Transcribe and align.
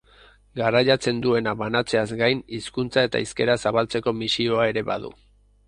Garraiatzen 0.59 1.19
duena 1.25 1.53
banatzeaz 1.59 2.07
gain, 2.23 2.41
hizkuntza 2.59 3.05
eta 3.11 3.23
hizkera 3.27 3.59
zabaltzeko 3.67 4.17
misioa 4.25 4.69
ere 4.75 4.87
badu. 4.93 5.17